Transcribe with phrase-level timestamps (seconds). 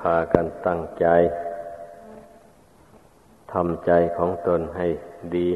[0.00, 1.06] พากันตั้งใจ
[3.52, 4.86] ทำใจของตนให้
[5.36, 5.50] ดี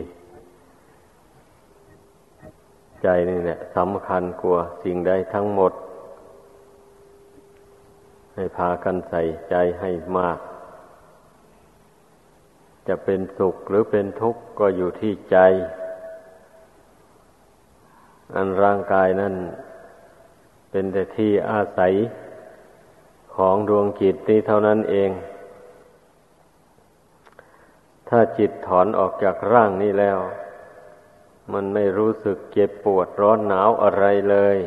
[3.03, 5.73] ใจนี่แหละสำคัญกว่าสิ่งใดทั้งหมด
[8.35, 10.39] ให้พากันใส่ใจให้มาก
[12.89, 15.39] จะเป็นสุขหรือเป็นทุกข์ก็อยู่ที่ใจ
[18.35, 19.35] อันร่างกายนั่น
[20.71, 21.93] เป็นแต่ที่อาศัย
[23.35, 25.11] ของดวงจิตนี้เท่านั้นเอง
[28.09, 30.19] ถ้าจิตถอนออกจากร่างนี้แล้ว
[31.53, 34.59] มันไม่รู้สึกเจ็บปวดร้อนหนาวอะไรเลย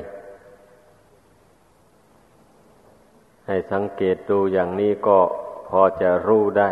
[3.48, 5.20] ให้สังเกตดูอย่างนี้ก็
[5.68, 6.70] พอจะรู้ได้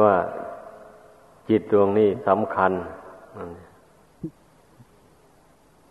[0.00, 0.14] ว่า
[1.48, 2.72] จิตดวงนี้สำคัญ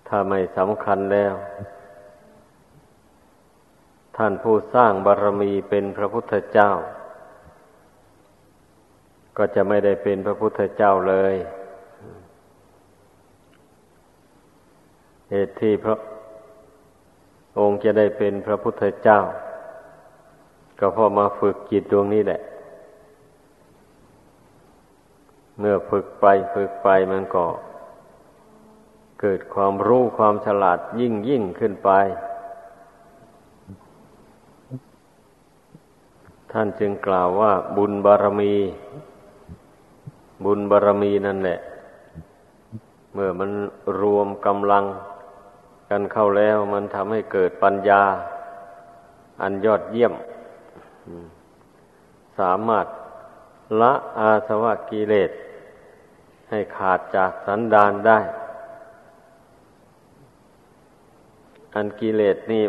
[0.07, 1.33] ถ้าไม่สำคัญแล้ว
[4.17, 6.71] ท่านผู้สร้างบารรมีเป็นพระพุทธเจ้า
[9.37, 11.35] ก็จะไม่ได้เป็นพระพุทธเจ้าเลย
[15.31, 15.97] เหตุที่พระ
[17.59, 19.19] องค์จะได้เป็นพระพุทธเจ้า
[20.79, 22.41] ก็เพราะมาฝึกจิตดวงนี้แหละ
[25.59, 27.45] เมื่อฝึกไปฝึกไปมันก็
[29.21, 31.91] เกิดความรู้ความฉลาดยิ่งยิ่งขึ้นไป
[36.55, 38.53] ท่านจึงกล่าวว่าบุญบารมี
[40.45, 41.59] บุญบารมีนั่นแหละ
[43.13, 43.51] เมื่อมัน
[43.99, 44.85] รวมกำลัง
[45.89, 48.01] กันเข้าแล้วมันทำให้เกิดปัญญา
[49.41, 50.13] อันยอดเยี่ยม
[52.39, 52.85] สามารถ
[53.81, 55.31] ละอาสวะกิเลส
[56.49, 58.19] ให้ขาดจากสันดานได้
[61.75, 62.63] อันกิเลสนี่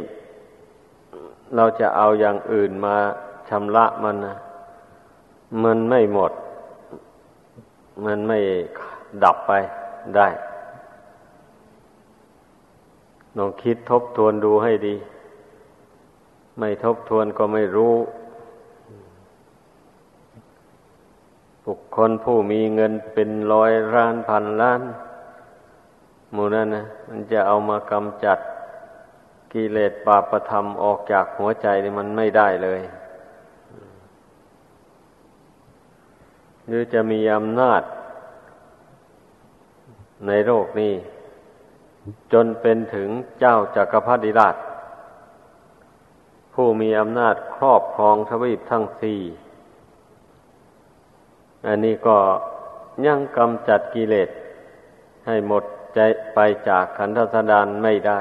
[1.56, 2.96] เราจะเอาอย่างอื่นมา
[3.48, 4.34] ชำระมันนะ
[5.62, 6.32] มันไม่หมด
[8.04, 8.38] มันไม่
[9.24, 9.52] ดับไป
[10.16, 10.28] ได้
[13.36, 14.94] ลองคิดทบทวนดูให้ดี
[16.58, 17.94] ไม่ทบทวนก็ไม่รู้
[21.64, 24.80] บุคคลผู้มีเงินเป็นร้อยล้านพันล้าน
[26.32, 28.38] หมู่นั้นนะมันจะเอามากำจัด
[29.52, 32.80] กิเลสปาประธรรมออกจากหัวใจนี่มันไม่ได้เลย
[36.66, 37.82] หรือจะมีอำนาจ
[40.26, 40.94] ในโลกนี้
[42.32, 43.08] จนเป็นถึง
[43.40, 44.56] เจ้าจากักรพรรดิราช
[46.54, 49.20] ผู้มีอำนาจครอบครองทวีปทั้งสี่
[51.66, 52.18] อันนี้ก็
[53.06, 54.28] ยังกำจัดกิเลส
[55.26, 55.64] ให้หมด
[55.94, 55.98] ใจ
[56.34, 56.38] ไป
[56.68, 58.20] จากขันธสดานไม่ได้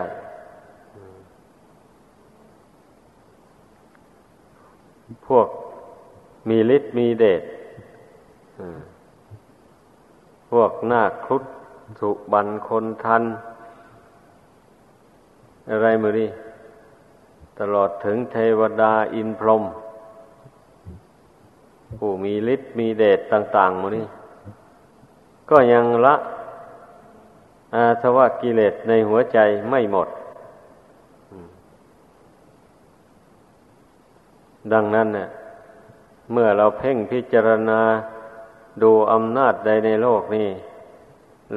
[5.27, 5.47] พวก
[6.49, 7.41] มีฤทธิ์มีเดช
[10.49, 11.43] พวกนาคครุฑ
[11.99, 13.23] สุบันคนทัน
[15.69, 16.29] อะไรมือนี่
[17.59, 19.63] ตลอดถึงเทวดาอินพรหม
[21.97, 24.05] ผู้มีฤทธิ์มีเดชต่างๆมือนี่
[25.49, 26.15] ก็ยังละ
[27.75, 29.37] อาสวะกิเลสในหัวใจ
[29.69, 30.09] ไม่หมด
[34.73, 35.27] ดังนั้นเนี่ย
[36.31, 37.81] เมื่อเราเพ่งพิจารณา
[38.81, 40.49] ดูอำนาจใดในโลกนี้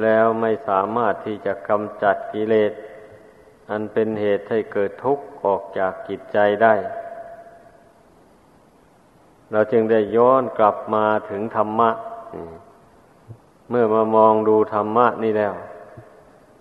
[0.01, 2.71] แล้วไม่สามารถที่จะกำจัดกิเลส
[3.69, 6.75] อันเป็นเหตุให้เกิดทุกข์ออกจากจิตใจได้
[9.51, 11.89] เราจึงได้ย้อนกลับมาถึงธรรมะ
[13.69, 15.53] เมื่อมามองดูธรรมะนี่แล้ว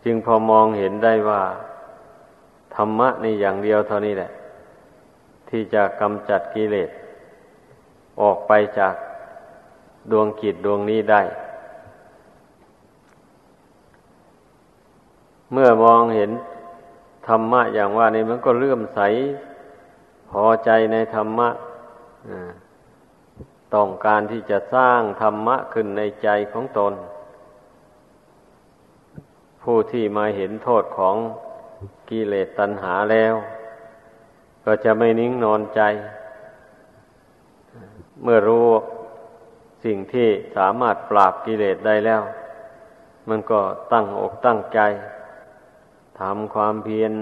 [0.05, 1.43] จึงพอมองเห็นได้ว่า
[2.77, 4.31] ธรรมะนี่อย่างเดียวเท่านี้แหละ
[5.49, 6.91] ที่จะกำจัดกิเลส
[8.21, 8.95] ออกไปจาก
[10.11, 11.22] ดวงจิตดวงนี้ได้
[15.53, 16.31] เมื่อมองเห็น
[17.28, 19.01] ธรรมะอย่างว่านี้มันก็เลื่อมใส
[20.31, 21.48] พอใจในธรรมะ
[23.75, 26.92] ต้องการที่จะสร้างธรรมะขึ้นในใจของตน
[29.63, 31.16] ผู้ที่มาเห็นโทษของ
[32.09, 33.34] กิเลสตัณหาแล้ว
[34.65, 35.81] ก็จะไม่นิ่งนอนใจ
[38.22, 38.69] เมื่อรู้
[39.84, 42.23] สิ่งที่สามารถปราบกิเลสได้แล้ว
[43.28, 43.61] มันก็
[43.93, 44.81] ตั้งอกตั้งใจ
[46.21, 47.15] ทำความเพียร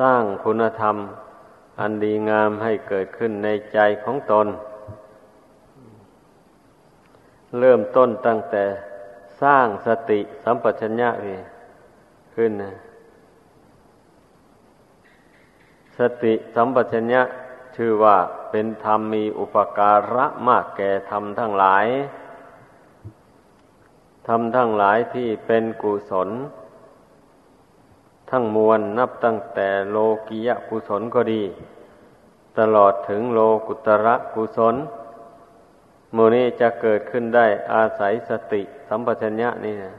[0.00, 0.96] สร้างคุณธรรม
[1.80, 4.46] อันดีงามให้เกิดขึ้นในใจของตน
[7.58, 8.64] เริ่มต้นตั้งแต่
[9.42, 11.10] สร้างสติสัมปชัญญะ
[12.34, 12.72] ขึ้นนะ
[15.98, 17.22] สติสัมปชัญญะ
[17.76, 18.16] ชื่อว่า
[18.56, 21.86] เป็นธรรมมีอุปการะมากแก่ธรรมทั้งหลาย
[24.28, 26.28] ธรรมทั้งหลายที่เป็นกุศล
[28.30, 29.96] ทั้งมวลนับตั้งแต่โล
[30.28, 31.42] กิยะกุศลก็ดี
[32.58, 34.74] ตลอดถึงโลกุตระกุศล
[36.16, 39.94] มูนี้จะเกิดขึ้นได้อาศัยสติสัมปชัญญะนี่นะ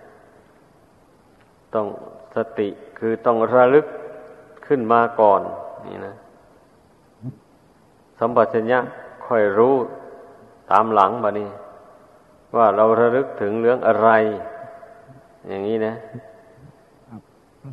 [1.74, 1.88] ต้อง
[2.36, 2.70] สติ
[3.00, 3.88] คือต้องระลึก
[4.68, 5.42] ขึ้นมาก่อน
[5.88, 6.16] นี่นะ
[8.20, 8.80] สัมปชัญญะ
[9.26, 9.76] ค่อยรู้
[10.72, 11.50] ตามหลังบะนี้
[12.56, 14.10] ว่าเราระลึกถึงเรื่องอะไร
[15.48, 15.94] อย่างนี้นะ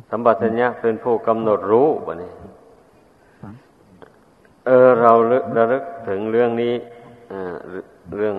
[0.09, 2.31] สัมปชัญญะเป็นผู้กำหนดรู้บะนี้
[4.65, 5.11] เออเรา
[5.57, 6.73] ระลึกถึงเรื่องนี้
[8.17, 8.37] เรื่อง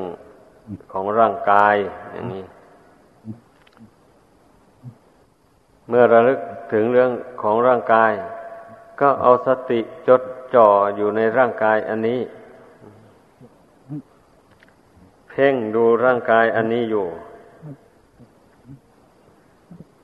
[0.93, 1.75] ของร่างกาย
[2.13, 2.45] อย่างนี้
[5.89, 6.41] เมื่อระลึก
[6.73, 7.11] ถึงเรื่อง
[7.43, 8.13] ของร่างกาย
[9.01, 10.21] ก็เอาสติจด
[10.55, 12.21] จ่ออยู่ในร่างกายอันนี้
[15.29, 17.07] เพ่งดูร่างกายอันนี้อยู่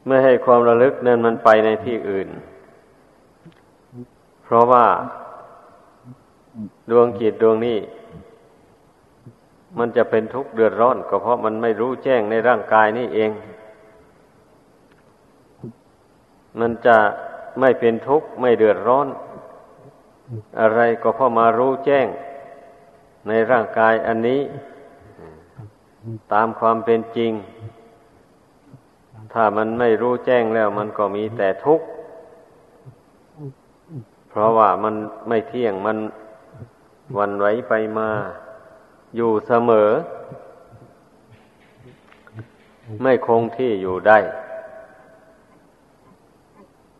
[0.04, 2.28] เมื่อให้ความระลึกนั้นมันไปในที่อื่น
[4.44, 4.86] เพราะว่า
[6.90, 7.78] ดวงจิตดวงนี้
[9.78, 13.30] มันจะเป็นทุกข์เดือดร้อน ก็เพราะมันไม่รู้แจ้งในร่างกายนี่เอง
[16.60, 16.96] มันจะ
[17.60, 19.06] ไม่เป็นทุกข์ไม่เดือดร้อน
[20.60, 22.06] อะไรก็เพรามารู้แจ้ง
[23.28, 24.40] ในร่างกายอันนี้
[26.32, 27.32] ตามความเป็นจริง
[29.32, 31.86] ถ้ามันไม่รู้แจ้งแล้ว มันก็มีแต่ทุกข์
[34.30, 34.94] เพราะว่ามัน
[35.28, 35.98] ไม่เที่ยงมัน
[37.18, 38.08] วันไหวไปมา
[39.16, 39.90] อยู่เสมอ
[43.02, 44.18] ไม่คงที่อยู่ได้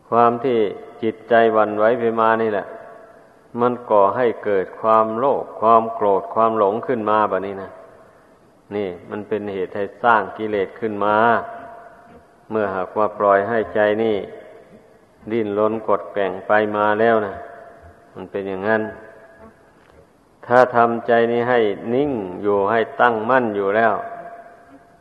[0.09, 0.57] ความที่
[1.03, 2.65] จิตใจวันไหวไปมานี่แหละ
[3.59, 7.71] มันก่อให้เกิดความโลภความโกรธความหลงขึ้นมาแบบนี้นะ
[8.75, 11.15] นี่มันเป็นเหตุให้สร้างกิเลสขึ้นมา
[12.49, 14.17] เมื่อหากว่าปล่อยให้ใจนี่
[15.31, 17.35] ดิ้นรนกดแก่งไปมาแล้วนะ
[18.15, 18.81] มันเป็นอย่างนั้น
[20.45, 21.59] ถ้าทำใจนี้ให้
[21.93, 22.11] นิ่ง
[22.41, 23.93] อยู่ให้ตั้งมั่นอยู่แล้ว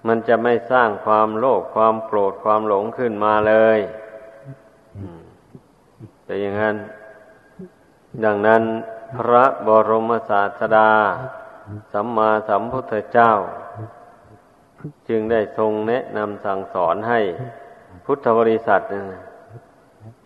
[0.06, 3.78] มันจะไม่สร้างความโลภความโกรธความหลงขึ้นมาเลย
[6.24, 6.76] แต่อย่างนั้น
[8.24, 8.62] ดังนั้น
[9.16, 10.90] พระบรมศาสดา
[11.92, 13.30] สัมมาสัมพุทธเจ้า
[15.08, 17.20] จึงได้ทรงแนะนำสั่งสอนให้
[18.04, 18.80] พุทธบริษัท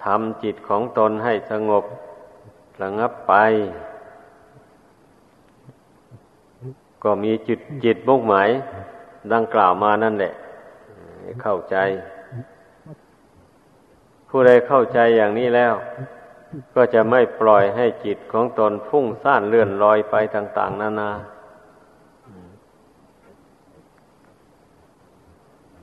[0.04, 1.84] ทำจิตของตนให้สงบ
[2.82, 3.34] ระงับไป
[7.04, 8.48] ก็มีจิตจิตมุ่งหมาย
[9.32, 10.32] ดังกล่าวมานั่นแหละ
[11.42, 11.76] เข้าใจ
[14.28, 15.74] ผู้ใดเข้าใจอย่างนี้แล้ว
[16.74, 21.10] ก็จะไม่ปล่อยให้จิตของตนฟุ้งซ่านเลื่อนลอยไปต่าง ๆ นานา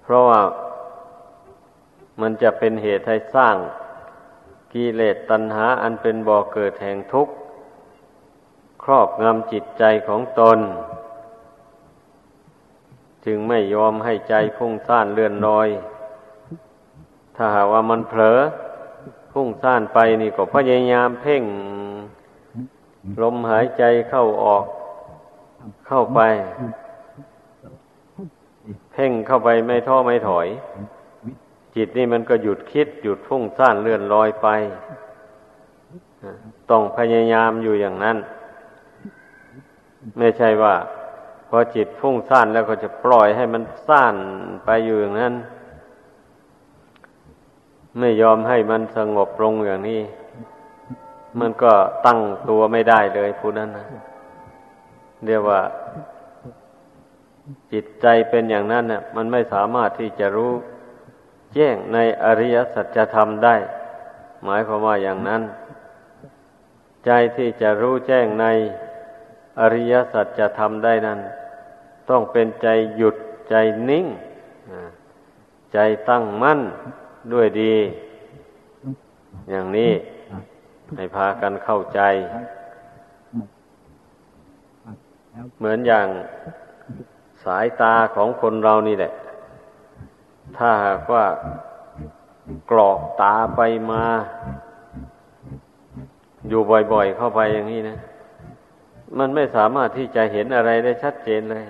[0.01, 0.41] เพราะว่า
[2.21, 3.56] มันจะเป็นเหตุให้สร้าง
[4.73, 7.33] กิเลสตัณหาอันเป็นบ่อเกิดแห่งทุกข์
[8.83, 10.59] ครอบงำจิตใจของตน
[13.25, 15.69] จึงไม่ยอมให้ใจพุ่งซ่านเลื่อนลอย
[17.35, 18.39] ถ้าหากว่ามันเผลอ
[19.31, 21.43] พุ่งซ่านไปนี่ก็พยายามเพ่ง
[23.21, 24.65] ลมหายใจเข้าออก
[25.88, 26.19] เข้าไป
[28.91, 30.47] เพ่งเข้าไปไม่ท้อไม่ถอย
[31.75, 34.47] จิตนี่มันก็หยุดคิด หยุดพุ่งซ่านเลื่อนลอยไป
[36.71, 38.17] ต้องพยายามอยู่อย่างนั้น
[40.17, 40.75] ไม่ใช่ว่า
[41.50, 44.15] พอจิตฟุ้งซ่านแล้วก็จะปล่อยให้มันซ่าน
[44.65, 45.33] ไปอยู่อย่างนั้น
[48.00, 50.01] ไม่ยอมให้มันสงบลงอย่างนี้
[51.39, 51.74] มันก็
[52.05, 52.19] ตั้ง
[52.50, 53.86] ตัวไม่ได้เลยผู้นั้นนะ
[55.25, 55.62] เรียกว่า
[57.71, 60.51] จิตใจเป็นอย่างนั้นน่ะ มันไม่สามารถที่จะรู้
[61.53, 63.55] แจ้งในอริยสัจธรรมได้
[64.43, 65.41] หมายความว่าอย่างนั้น
[67.05, 68.45] ใจที่จะรู้แจ้งใน
[69.60, 71.19] อริยสัจธรรมได้นั้น
[72.10, 73.15] ต้องเป็นใจหยุด
[73.50, 73.55] ใจ
[73.89, 74.05] นิ่ง
[75.74, 75.79] ใจ
[76.10, 76.62] ตั้งมั่น
[77.33, 77.73] ด้วยดี
[79.49, 79.91] อย่างนี้
[80.95, 81.99] ให้พากันเข้าใจ
[85.57, 86.07] เหมือนอย่าง
[87.45, 89.11] สายตาของคนเรานี่แหละ
[90.57, 91.25] ถ้าหากว่า
[92.71, 93.61] กรอกตาไป
[93.91, 94.03] มา
[96.49, 96.61] อยู่
[96.93, 97.97] บ่อยๆเข้าไปอย่างนี้นะ
[99.17, 101.63] มันไม่สามารถที่จะเห็นอะไรได้ชัดเจนเลย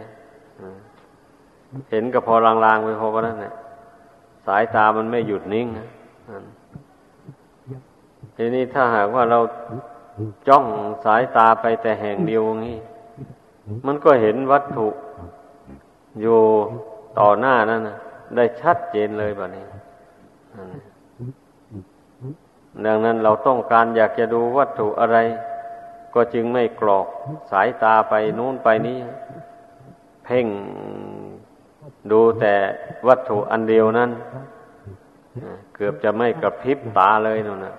[1.91, 3.53] เห็นก็พอลางๆไปพอกันนั่นแหละ
[4.47, 5.67] สายตามันไม่หยุดนิ่ง
[8.35, 9.39] ทีนี้ถ้าหากว่าเรา
[10.47, 10.65] จ้อง
[11.05, 12.77] สายตาไปแต่แห่งเดียวงี้
[13.85, 14.87] มันก็เห็นวัตถุ
[16.21, 16.39] อยู่
[17.19, 17.97] ต่อหน้านั่นนะ
[18.35, 19.65] ได้ชัดเจนเลยแบบนี้
[22.85, 25.17] ดังนั้นเราต้องการอยากจะดูวัตถุอะไร
[26.13, 27.07] ก็จึงไม่กรอก
[27.51, 28.99] สายตาไปนู้นไปนี้
[30.23, 30.47] เพ่ง
[32.11, 32.53] ดูแต่
[33.07, 34.11] วัตถุอันเดียวนั้น
[35.75, 37.75] เกือบจะไม่กระพริบตาเลยนั่นนะ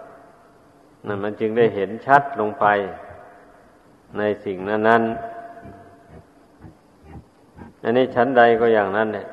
[1.06, 2.66] นั่นมันจึงได้เห็นชัดลงไป
[4.18, 5.02] ในสิ่งนั้นนั้น
[7.82, 9.26] อันนี้ชั้นใดก็อย่างนั้นเนี่ย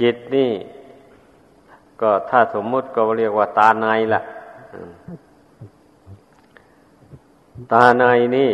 [0.00, 0.50] จิตนี่
[2.00, 4.20] ก็ถ้าสมมุติก็เรียกว่าตาในละ
[7.72, 8.04] ตาใน
[8.36, 8.50] นี่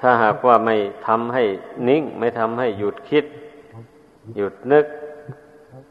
[0.00, 1.44] ถ้าหากว่าไม่ทำให้
[1.88, 3.24] นิ่ง ไม่ทำให้หยุดคิด
[4.36, 4.86] หยุดนึก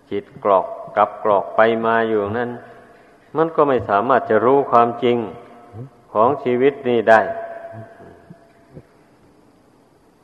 [0.09, 0.65] จิตกรอก
[0.97, 2.51] กับกรอกไปมาอยู่นั้น
[3.37, 5.17] มันก็ไม่สามารถจะรู้ความจริง
[6.13, 7.21] ของชีวิตนี้ได้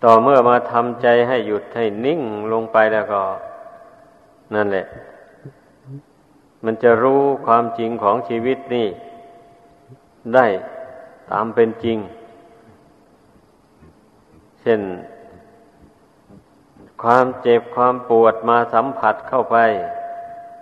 [0.04, 3.22] ต่อเมื่อมาทำใจให้หยุดให้นิ่งลงไปแล้วก็
[4.56, 4.86] นั่นแหละ
[6.66, 8.88] มันจะรู้ความจริงของชีวิตนี่
[10.36, 10.46] ได้
[11.32, 11.98] ตามเป็นจริง
[14.62, 14.82] เช่น
[17.02, 19.58] ความเจ็บความปวดมาสัมผัสเข้าไป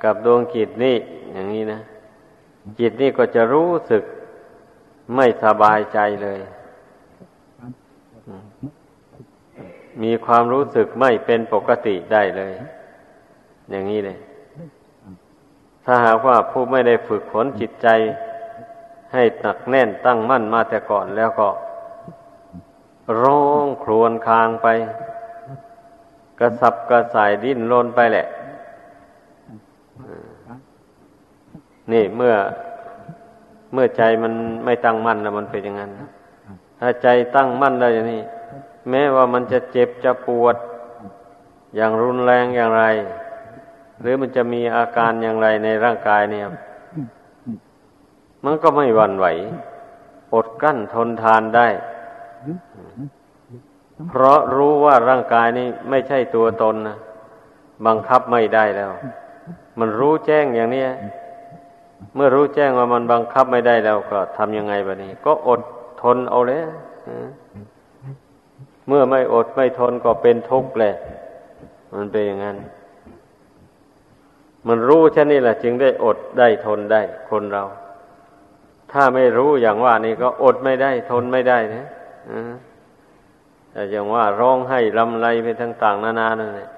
[0.03, 0.97] กับดวงจิตนี่
[1.33, 1.81] อย่างนี้นะ
[2.79, 4.03] จิตนี่ก็จะรู้สึก
[5.15, 6.39] ไม่สบายใจเลย
[10.03, 12.53] มีความรู้สึกไม่เป็นปกติได้เลย
[13.69, 14.17] อย่างนี้เลย
[15.85, 17.87] ถ้าหากว่าผู้ไม่ได้ฝึกฝนจิตใจ
[19.13, 21.49] ให้หนักแน่นตั้งมั่นมาแต่ก่อนแล้วก็
[23.21, 24.67] ร้องครวญคางไป
[26.39, 28.27] กระสับกระส่ายดิ้นรนไปแหละ
[31.91, 32.33] นี่เมื่อ
[33.73, 34.33] เมื่อใจมัน
[34.65, 35.91] ไม่ตั้งมั่นแล้วมันเป็นอย่างนั้น
[36.79, 38.21] ถ้าใจตั้งมั่นแล้วอย่างนี้
[38.89, 40.55] แม้ว่ามันจะเจ็บจะปวด
[41.75, 42.83] อย่างรุนแรงอย่างไร
[44.01, 46.45] หรือมันจะมีอาการอย่างไรในร่างกายเนี่ย
[48.45, 49.27] มันก็ไม่หวั่นไหว
[50.33, 51.67] อดกั้นทนทานได้
[54.09, 56.97] เพราะรู้ว่าร่างกายนี้ไม่ใช่ตัวตนนะ
[57.87, 58.91] บังคับไม่ได้แล้ว
[59.79, 60.85] มันรู้แจ้งอย่างนี้
[62.15, 65.61] เมื่อรู้แจ้งว่ามันบังคับไม่ได้แล้วก็ทำยังไงบะนี้ ก็อด
[66.01, 66.61] ทนเอาเลย
[68.87, 70.95] เมื่อไม่อดไม่ทนก็เป็นทุกข์แหละ
[71.93, 72.57] มันเป็นอย่างนั้น
[74.67, 77.63] มันรู้แค่นี้แหละ จึงได้อดได้ทนได้ คนเรา
[78.91, 81.85] ถ้าไม่รู้อย่างว่านี่ก็อดไม่ได้ ทนไม่ได้นะ
[83.77, 86.69] แต่อย่างว่าร้องให้ลำไรไปทั้งต่างนานานั่นแหละ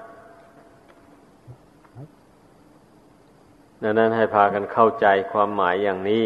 [3.84, 6.24] ดังนั้นให้พากันเข้าใจความหมายอย่างนี้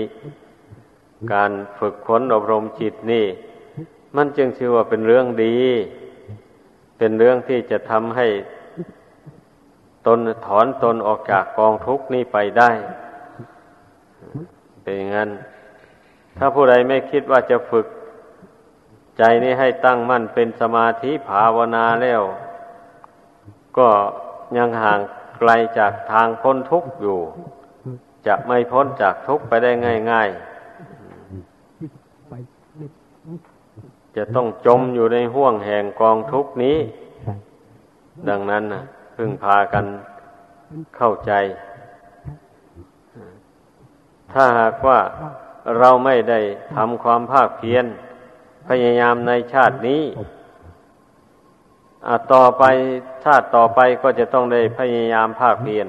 [1.33, 3.25] การฝึกฝนอบรมจิตนี่
[4.15, 5.57] มันจึงชื่อว่าเป็นเรื่องดี
[6.97, 8.27] เป็นเรื่องที่จะทำให้
[10.07, 12.69] ตนถอนตนออกจากกองทุกข์นี้ไปได้
[14.83, 15.29] เป็นอย่างนั้น
[16.37, 17.87] ถ้าผู้ใดไม่คิดว่าจะฝึก
[19.17, 22.21] ใจนี้ให้ตั้งมั่นเป็นสมาธิภาวนาแล้ว
[23.77, 23.89] ก็
[24.57, 24.99] ยังห่าง
[25.39, 27.19] ไกลจากทางพ้นทุกข์อยู่
[28.27, 29.71] จะไม่พ้นจากทุกข์ไปได้
[30.11, 30.53] ง่าย ๆ
[34.15, 36.77] จะต้องจมอยู่ในห่วงแห่งกองทุกข์นี้
[38.29, 38.83] ดังนั้นนะ
[39.15, 39.85] พึ่งพากัน
[40.97, 41.31] เข้าใจ
[44.33, 44.99] ถ้าหากว่า
[45.79, 46.39] เราไม่ได้
[46.75, 47.85] ทำความภาคเพียร
[48.67, 50.03] พยายามในชาตินี้
[52.33, 52.63] ต่อไป
[53.25, 55.87] ชาติต่อไปก็จะต้องได้พยายามภาคเพียร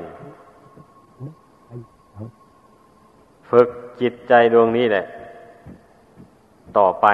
[3.50, 3.68] ฝึก
[4.00, 5.06] จิตใจดวงนี้แหละ
[6.78, 7.06] ต่อไป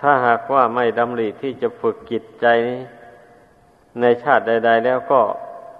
[0.00, 2.80] ถ้าหากว่าไม่ดำริที่จะฝึกจิตใจนี้
[4.00, 5.20] ในชาติใด ๆ แล้วก็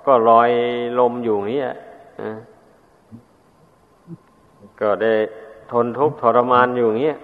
[0.07, 0.51] ก็ลอย
[0.99, 1.77] ลมอยู่นี้อะ
[4.81, 5.15] ก็ได้
[5.73, 7.19] ทนทุกข์ทรมานอยู่เงี้ย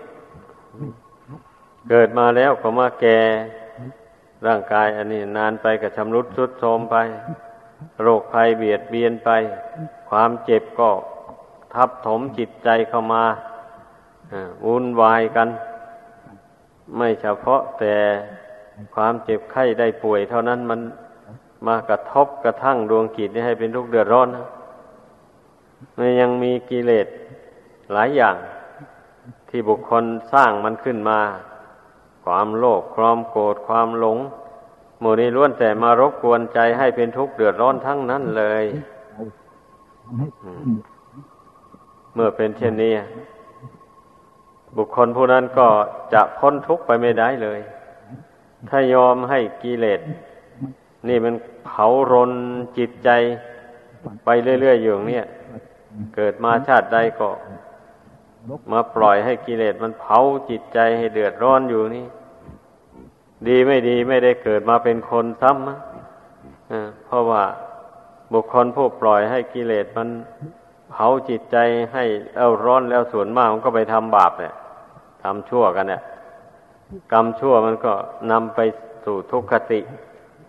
[1.88, 3.18] เกิดมาแล้วก็มาแก่
[4.46, 6.96] ร่างกายอันนี้นานไปกับชำรุดทรุดโทรมไป
[8.02, 9.30] โรคภัยเบียดเบียนไป
[10.10, 10.90] ความเจ็บก็
[11.74, 13.24] ทับถมจิตใจเข้ามา
[14.66, 15.48] วุ่นวายกัน
[16.96, 17.94] ไม่เฉพาะแต่
[18.94, 20.80] ความเจ็บไข้ได้ป่วยเท่านั้นมัน
[21.66, 24.46] มากระทบกระทั่งดวงกิจให้เป็นทุกข์เดือดร้อนนะ
[25.96, 27.06] มันยังมีกิเลส
[27.92, 28.36] หลายอย่าง
[29.48, 31.20] ที่บุคคลสร้างมันขึ้นมา
[32.28, 34.18] ความโลภความโกรธความหลง
[35.00, 38.64] หมู่นี้ล้วนแต่มารบกวนใจให้เป็นทุกข์เดือดร้อนทั้งนั้นเลย
[42.14, 42.92] เมื่อเป็นเช่นนี้
[44.76, 45.68] บุคคลผู้นั้นก็
[46.14, 47.60] จะพ้นทุกข์ไปไม่ได้เลย
[48.68, 50.00] ถ้ายอมให้กิเลส
[51.08, 51.34] นี่มัน
[51.66, 52.32] เผารน
[52.78, 53.10] จิตใจ
[54.24, 54.28] ไป
[54.60, 55.26] เรื่อยๆอยู่เนี่ย
[56.14, 57.28] เกิดมาชาติใดก็
[58.72, 60.18] มาปล่อยให้กิเลสมันเผา
[60.50, 62.06] จิตใจให้เดือดร้อนอยู่นี่
[63.48, 67.42] ดีไม่ดีไม่ได้เกิดมาเป็นคนซ้ำเพราะว่า
[68.32, 70.08] บุคคลผู้ปล่อยให้กิเลสมัน
[70.90, 71.56] เผาจิตใจ
[71.92, 72.04] ให้
[72.36, 74.54] เอาร้อนแล้วส่วนมากมันก็ไปทำบาปเนี่ย
[75.22, 76.02] ทำชั่วกันเนี่ย
[77.12, 77.92] กรรมชั่วมันก็
[78.30, 78.60] นำไป
[79.04, 79.80] สู่ทุกขติ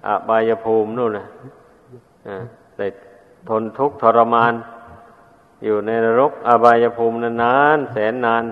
[0.07, 1.27] อบายภูมินู่นนะ
[2.77, 2.87] ได้
[3.49, 4.53] ทนทุกข์ทรมาน
[5.63, 8.43] อยู่ในนรกอบายภูมินานแสนนาน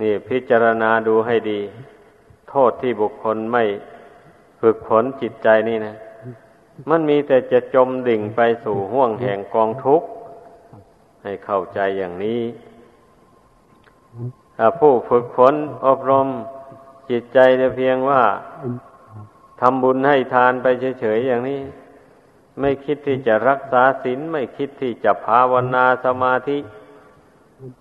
[0.00, 1.60] นี่พิจารณาดูให้ดี
[2.50, 3.64] โทษที่บุคคลไม่
[4.60, 5.96] ฝึกฝนจิตใจนี่นะ
[6.90, 10.08] มันมีแต่จะจมดิ่งไปสู่ห่วงแห่งกองทุกข์
[11.22, 12.42] ให้เข้าใจอย่างนี้
[14.56, 15.54] ถ้าผู้ฝึกฝน
[15.86, 16.28] อบรม
[17.10, 18.22] จิตใจแต่เพียงว่า
[19.60, 20.66] ทำบุญให้ทานไป
[21.00, 21.60] เฉยๆอย่างนี้
[22.60, 26.58] ไม่คิดที่จะรักษาศีลไม่คิดที่จะภาวนาสมาธิ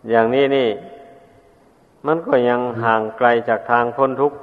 [0.10, 0.70] อย่างนี้นี่
[2.08, 4.38] มันก็ยังห่างไกลจากทางพ้นทุกข์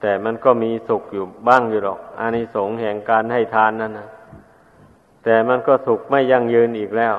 [0.00, 4.08] แต่มันก็มีสุขอยู่บ้างอยู่หรอกอานิสงส์แห่งการให้ทานนั่นนะ
[5.24, 7.14] แต่มันก็สุขไม่ยั่งยืนอีกแล้ว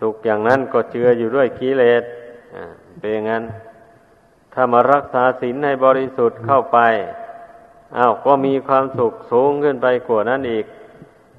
[0.00, 2.02] สุขอย่างนั้นก็เจืออยู่ด้วยกิเลส
[2.98, 3.44] เป็นอย่างนั้น
[4.52, 6.78] ถ้ามารักษาศีลให้บริสุทธิ์เข้าไป
[7.96, 10.66] อ้าวก็มีความสุขสูงขึ้นไปกว่านั้นอีก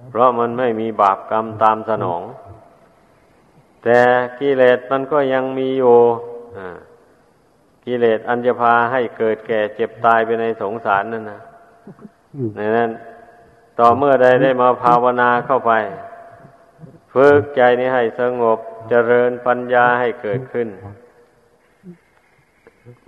[0.10, 2.22] เพราะมันไม่มีบาปกรรมตามสนอง
[3.84, 4.00] แต่
[4.40, 5.98] กิเลสมันก็ยังมีอยู่
[7.86, 11.42] กิเลสอันจะพาให้เกิดแก่เจ็บตายไปในสงสารนั่นนะ
[12.56, 12.92] ในนั้น
[13.80, 15.74] ต่อเมื่อใดได้มาภาวนาเข้าไป
[17.14, 20.68] ฝึกใจนี้ให้สงบเจริญปัญญาให้เกิดขึ้น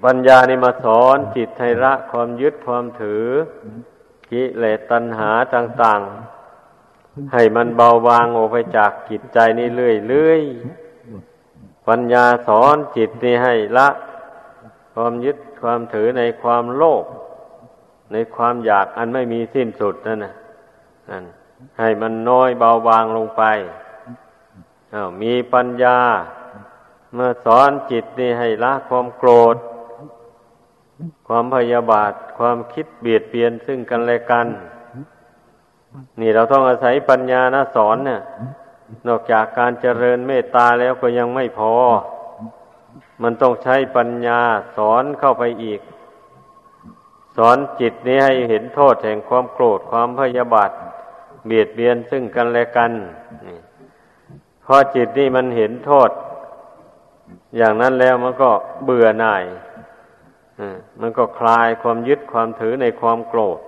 [0.06, 3.26] ปัญญานี่มาสอนจิตให้ละความยึดความถือ
[4.32, 6.35] กิเลสตัณหาต่าง ๆ
[7.34, 13.88] ให้มันเบาบางออกไปจากจิตใจนี่เรื่อยๆปัญญาสอนจิตนี่ให้ละ
[14.94, 17.06] ความยึดความถือในความโลภ
[18.12, 20.34] ในความอยากอันไม่มีสิ้นสุดนั่นนะ
[21.10, 21.24] นั่น
[21.80, 23.44] ให้มันน้อยเบาบางลงไป
[24.94, 26.00] อา้าวมีปัญญา
[27.14, 29.58] เมื่อสอนจิตนี่ให้ละความโกรธ
[31.28, 34.48] ความพยาบาท ความคิดเบียดเบียนซึ่งกันและกัน
[36.22, 38.22] นี่เราต้องอาศัยปัญญานะสอนเนี่ย
[39.08, 41.74] นอกจากการเจริญเมตตาแล้วก็ยังไม่พอ
[43.24, 44.42] มันต้องใช้ปัญญา
[44.78, 45.82] สอนเข้าไปอีก
[47.38, 50.72] สอนจิตนี้ให้เห็นโทษแห่งความโกรธความพยาบาท
[51.46, 52.92] เบียดเบียนซึ่งกันและกัน
[54.66, 56.10] พอจิตนี่มันเห็นโทษ
[57.58, 58.50] อย่างนั้นแล้วมันก็
[58.84, 59.44] เบื่อหน่าย
[61.02, 63.60] มันก็คลายความยึดความถือในความโกรธ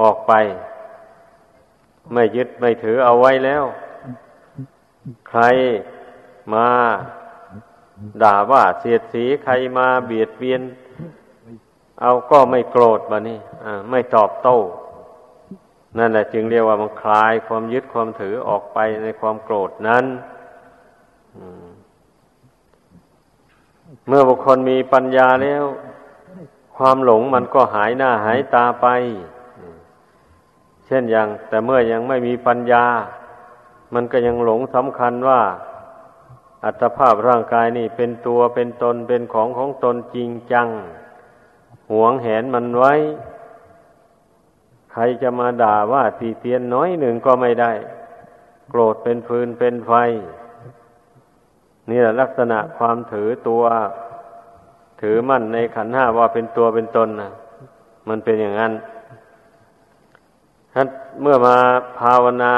[0.00, 0.32] ออกไป
[2.12, 3.64] ไม่ยึดไม่ถือเอาไว้แล้ว
[5.28, 5.42] ใคร
[6.54, 6.68] มา
[8.22, 10.62] ด่าว่าเสียดสีใครมาเบียดเบียน
[12.00, 13.38] เอาก็ไม่โกรธบะนี่
[13.90, 14.58] ไม่ตอบโต้
[15.98, 20.04] นั่นแหละจึงเรียกว่ามันคลายความยึดความถือออกไปในความโกรธนั้น
[24.06, 25.64] เมื่อบุคคลมีปัญญาแล้ว
[26.76, 28.86] ความหลงมันก็หายหน้าหายตาไป
[30.86, 32.84] เช่นอย่าง แต่เมื่อยังไม่มีปัญญา
[33.94, 35.40] มันก็ยังหลงสำคัญว่า
[36.64, 40.68] อัตภาพร่างกายนี่เป็นตัวเป็นตนเป็นของของตนจริงจัง
[41.92, 42.94] หวงแหนมันไว้
[44.92, 47.72] ใครจะมาด่าว่าตีเตียนน้อยหนึ่งก็ไม่ได้
[48.68, 49.92] โกรธเป็นฟืนเป็นไฟ
[51.90, 53.62] นี่แหละลักษณะความถือตัว
[55.00, 57.32] ถือมั่นในขันห้าว่าเป็นตัวเป็นตนนะ
[58.08, 58.72] มันเป็นอย่างนั้น
[61.20, 61.56] เมื่อมา
[61.98, 62.52] ภาวนา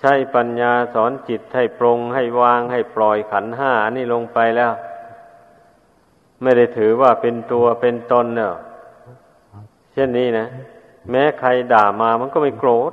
[0.00, 4.72] ใช้ปัญญาสอนจิตให้ปรงให้วางให้ปล่อยขันห้าอันนี้ลงไปแล้ว
[6.42, 8.56] ไม่ได้ถือว่าเป็นตัวเป็นตนเนาะ
[9.92, 10.46] เช่นนี้นะ
[11.10, 12.92] แม้ใครด่ามามันก็ไม่โกรธ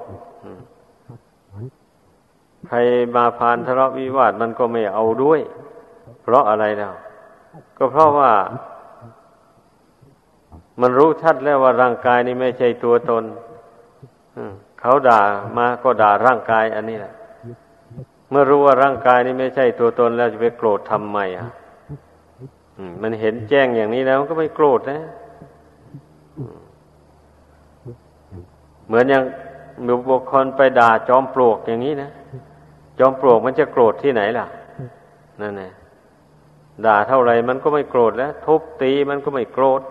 [2.67, 2.77] ใคร
[3.15, 5.39] มาพานทะเลาะวิวาทมันก็ไม่เอาด้วย
[6.21, 6.93] เพราะอะไรแล้ว
[7.77, 8.31] ก็เพราะว่า
[10.81, 13.23] มันรู้ชัดแล้วว่าร่างกายนี้ไม่ใช่ตัวตน
[14.79, 15.21] เขาด่า
[15.57, 17.13] มาก็ด่าร่างกาย อันนี้แหละ
[18.29, 21.49] เมื่อรู้ว่าร่างกายนี้ไม่ใช่ตัวตนแล้วจะไปโกรธทำไมอะ
[23.01, 24.99] มันเห็นแจ้งอย่างนี้แล้วก็ไม่โกรธนะ
[28.87, 29.23] เหมือนอย่าง
[30.09, 32.09] บุคคลไปด่าจอมปลวกอย่างนี้นะ
[32.99, 34.45] จอมปลวกมันจะโกรธที่ไหนล่ะ
[35.41, 35.63] นั่นไง
[36.85, 39.81] ด่าเท่าไรมันก็ไม่โกรธแล้วทุบตีมันก็ไม่โกรธ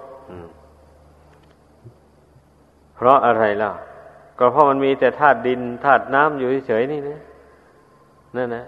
[2.94, 3.70] เพราะอะไรล่ะ
[4.42, 7.20] ก็เพราะมันมีแต่ธาตุดินธาตุน้ำอยู่เฉยๆนี่นะ
[8.36, 8.64] นั่นนะ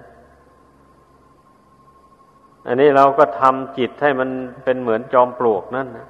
[2.66, 4.30] อันนี้เราก็ทำจิตให้มัน
[4.64, 6.06] เป็นเหมือนจอมปลวกนั่นนะ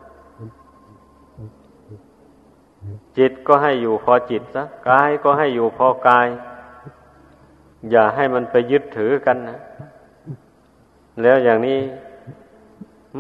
[3.19, 6.27] จิตก็ให้อยู่พอจิตซะกายก็ให้อยู่พอกาย
[7.91, 9.59] อย่าให้มันไปยึดถือกันนะ
[11.23, 11.79] แล้วอย่างนี้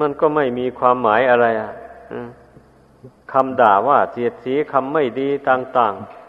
[0.01, 1.71] มันก็ไม่มีความหมายอะไรอะ
[3.33, 6.22] คำด่าว่าเสียดสีคำไม่ดีต่าง ๆ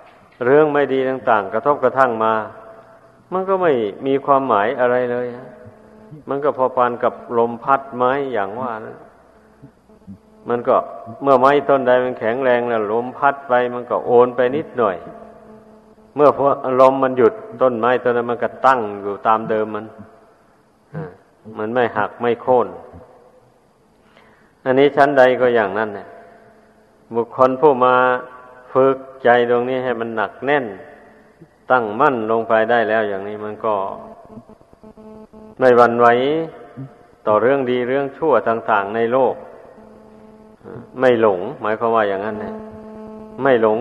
[0.45, 2.33] เรื่องไม่ดีต่างๆ กระทบกระทั่งมา
[3.33, 3.71] มันก็ไม่
[4.07, 5.27] มีความหมายอะไรเลย
[6.29, 8.97] มันก็พอปานกับลมพัดไม้อย่างว่านะ
[10.49, 10.75] มันก็
[11.21, 14.97] เมื่อไม้ต้นใดมันแข็งแรงแล้วลมพัดไป มันก็โอนไปนิดหน่อย
[16.15, 16.45] เมื่อพอ
[16.81, 19.85] ลมมันหยุดต้นไม้ต้นนั้นมันก็ตั้งอยู่ตามเดิมมัน
[21.57, 22.67] มันไม่หักไม่โค่น
[24.65, 26.07] อันนี้ชั้นใดก็อย่างนั้นเนี่ย
[27.15, 27.95] บุคคลผู้มา
[28.73, 30.65] ฝึกใจตรงนี้ให้มันหนักแน่น
[31.71, 33.75] ตั้งมั่นลงไปได้แล้วอย่างนี้มันก็
[35.59, 36.07] ไม่หวั่นไหว
[37.27, 39.35] ต่อเรื่องดีเรื่องชั่วต่างๆในโลก
[40.99, 42.55] ไม่หลง หมายความว่าอย่างนั้นเนี่ย
[43.43, 43.79] ไม่หลง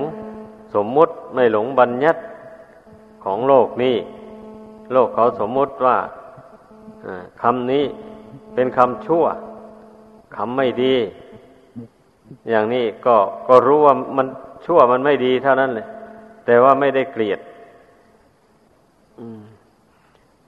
[0.75, 2.21] สมมุติไม่หลงบัญญัติ
[3.25, 3.97] ของโลกนี้
[4.93, 5.97] โลกเขาสมมุติว่า
[7.43, 7.85] คำนี้
[8.55, 9.25] เป็นคำชั่ว
[10.37, 10.95] คำไม่ดี
[12.51, 13.17] อย่างนี้ก็
[13.49, 14.27] ก็รู้ว่ามัน
[14.65, 15.87] ชั่วมันไม่ดีเท่านั้นเลย
[16.47, 17.41] แต่ว่าไม่ได้เกลียด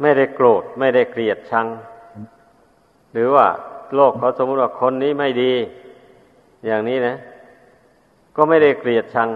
[0.00, 1.66] ไม่ได้โกรธ ไม่ได้เกลียดชัง
[3.12, 3.46] หรือว่า
[3.94, 5.52] โลกเขาสมมติว่าคนนี้ไม่ดี
[6.66, 7.14] อย่างนี้นะ
[8.36, 9.28] ก็ไม่ได้เกลียดชัง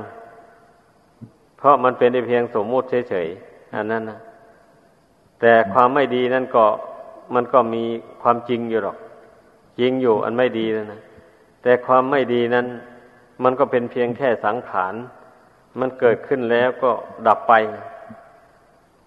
[1.59, 4.19] เพราะมันเป็นเพียงสมมุติเฉยๆอันนั้นนะ
[5.41, 6.65] แต่ความไม่ดีนั่นก็
[7.35, 7.85] มันก็มี
[8.23, 8.97] ความจริงอยู่หรอก
[9.81, 11.01] จริงอยู่อันไม่ดีนะนะ
[11.63, 12.67] แต่ความไม่ดีนั้น
[13.43, 14.95] มันก็เป็นเพียงแค่สังขาร
[15.81, 16.91] มันเกิดขึ้นแล้วก็
[17.27, 17.53] ดับไป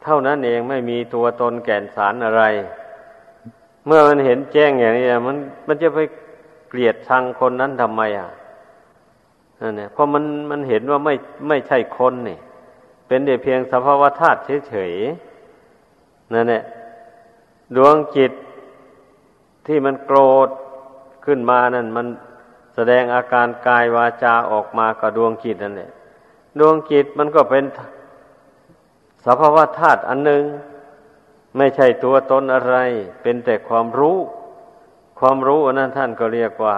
[0.03, 2.43] เท่านั้นเองไม่มีตัวตนแก่นสารอะไร
[3.85, 5.99] เมื่อมันเห็นแจ้งอย่างนี้มันมันจะไป
[6.69, 8.29] เกลียดชังคนนั้นทำไมอะ
[9.61, 11.13] นั่นเนี่ยเพราะมันมันเห็นว่าไม่
[11.47, 12.37] ไม่ใช่คนนี่
[13.07, 16.63] เป็นแต่เพียงสภาวะธาตุเฉยๆนั่นแหละ
[17.75, 18.31] ดวงจิต
[19.67, 20.49] ที่มันโกรธ
[21.25, 22.07] ขึ้นมานั่นมัน
[22.75, 25.91] แสดงอาการกายวาจาออกมากับดวงจิตนั่นแหละ
[26.59, 27.63] ดวงจิตมันก็เป็น
[29.25, 30.43] สภาวะธาตุอันหนึ่ง
[31.57, 32.75] ไม่ใช่ตัวตนอะไร
[33.21, 34.17] เป็นแต่ความรู้
[35.19, 36.77] ความรู้อันนั้นท่านก็เรียกว่า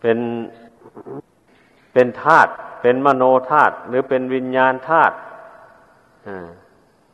[0.00, 0.18] เป็น
[1.92, 2.50] เป็นธาตุ
[2.82, 5.14] เป็นมโนธาตุหรือเป็นวิญญาณธาตุ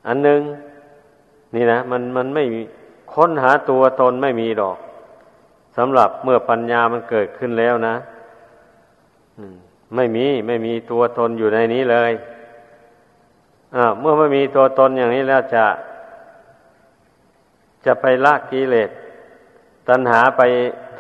[0.06, 0.40] อันหนึ่ง
[1.54, 2.44] นี่นะ มันมันไม่
[3.14, 4.78] ค้นหาตัวตนไม่มีดอก
[5.76, 7.94] สำหรับเมื่อปัญญามันเกิดขึ้นแล้วนะ
[9.94, 12.12] ไม่มีไม่มีตัวตนอยู่ในนี้เลย
[14.00, 15.64] เมื่อไม่มีตัวตนอย่างนี้แล้วจะ
[17.86, 18.90] จะไปละกิเลส
[19.88, 20.42] ตัณหาไป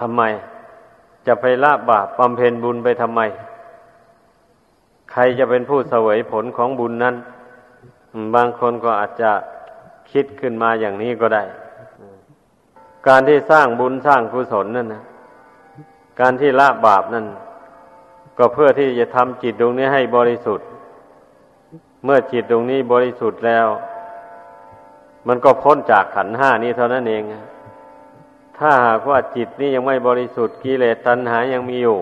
[0.00, 0.22] ทำไม
[1.26, 3.20] จะไปละบาปบำเพ็ญบุญไปทำไม
[5.12, 7.16] ใครจะเป็นผู้เสวยผลของบุญนั้น
[8.34, 9.30] บางคนก็อาจจะ
[10.10, 11.42] คิดขึ้นมาอย่างนี้ก็ได้
[13.08, 15.02] การที่สร้างบุญสร้างกุศลนั่นนะ
[16.20, 17.26] การที่ละบาปนั่น
[18.38, 20.66] ก็เพื่อที่จะทำจิตตรงนี้ให้บริสุทธิ์
[22.04, 23.66] เมื่อจิตตรงนี้บริสุทธิ์แล้ว
[25.28, 27.22] มันก็พ้นจากขันห้านี้เท่านั้นเอง
[28.58, 31.98] ถ้าหากว่าจิตนี้ยังไม่บริสุทธิ์กิเลสตัณหายังมีอยู่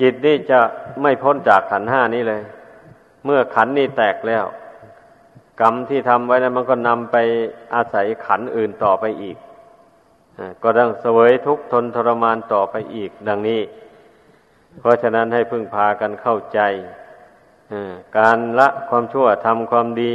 [0.00, 0.58] จิตนี้จะ
[1.02, 2.42] ไม่พ้นจากขันห้านี้เลย
[3.24, 4.44] เมื่อขันนี้แตกแล้ว
[5.60, 7.16] กรรมที่ทำไว้นั้นมันก็นำไป
[7.74, 9.36] อาศัยขันอื่นต่อไปอีก
[10.62, 13.60] ก็ต้องเสวยทุกทนทรมานต่อไปอีก ดังนี้
[14.80, 16.60] เพราะฉะนั้นให้พึ่งพากันเข้าใจ
[18.18, 20.14] การละความชั่วทำความดี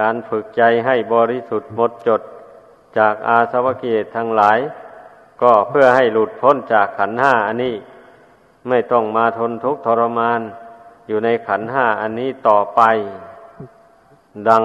[0.00, 2.22] การฝึกใจให้บริสุทธิ์หมดจด
[2.98, 4.58] จากอาสวะกิเลสทั้งหลาย
[5.42, 7.74] ก็เพื่อให้หลุดพ้นจากขันห้าอันนี้
[8.68, 10.40] ไม่ต้องมาทนทุกข์ทรมาน
[11.08, 12.82] อยู่ในขันห้าอันนี้ต่อไป
[14.48, 14.64] ดัง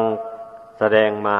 [0.77, 1.39] แสดงมา